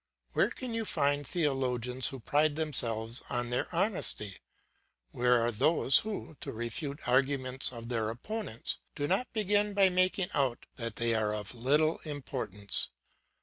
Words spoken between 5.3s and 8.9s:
are those who, to refute the arguments of their opponents,